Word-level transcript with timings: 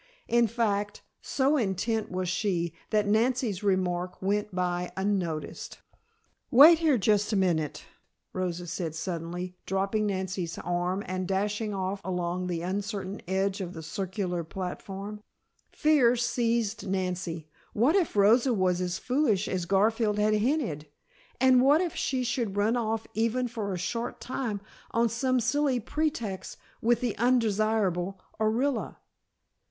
In 0.27 0.47
fact, 0.47 1.03
so 1.21 1.57
intent 1.57 2.09
was 2.09 2.27
she, 2.27 2.73
that 2.89 3.05
Nancy's 3.05 3.61
remark 3.61 4.19
went 4.19 4.49
by 4.55 4.91
unnoticed. 4.97 5.77
"Wait 6.49 6.79
here 6.79 6.97
just 6.97 7.31
a 7.31 7.35
minute," 7.35 7.85
Rosa 8.33 8.65
said 8.65 8.95
suddenly, 8.95 9.57
dropping 9.67 10.07
Nancy's 10.07 10.57
arm 10.57 11.03
and 11.05 11.27
dashing 11.27 11.75
off 11.75 12.01
along 12.03 12.47
the 12.47 12.63
uncertain 12.63 13.21
edge 13.27 13.61
of 13.61 13.73
the 13.73 13.83
circular 13.83 14.43
platform. 14.43 15.21
Fear 15.69 16.15
seized 16.15 16.87
Nancy! 16.89 17.47
What 17.73 17.95
if 17.95 18.15
Rosa 18.15 18.55
was 18.55 18.81
as 18.81 18.97
foolish 18.97 19.47
as 19.47 19.65
Garfield 19.67 20.17
had 20.17 20.33
hinted, 20.33 20.87
and 21.39 21.61
what 21.61 21.79
if 21.79 21.95
she 21.95 22.23
should 22.23 22.57
run 22.57 22.75
off 22.75 23.05
even 23.13 23.47
for 23.47 23.71
a 23.71 23.77
short 23.77 24.19
time 24.19 24.61
on 24.89 25.09
some 25.09 25.39
silly 25.39 25.79
pretext 25.79 26.57
with 26.81 27.01
the 27.01 27.15
undesirable 27.19 28.19
Orilla? 28.39 28.97